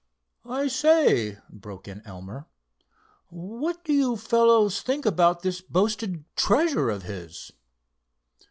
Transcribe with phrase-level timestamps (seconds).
[0.49, 2.47] "I say," broke in Elmer;
[3.29, 7.51] "what do you fellows think about this boasted treasure of his?"